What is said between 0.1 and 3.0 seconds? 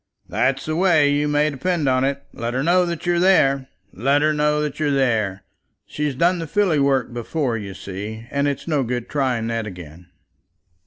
"That's the way, you may depend on it. Let her know